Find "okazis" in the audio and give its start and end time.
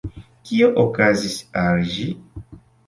0.85-1.39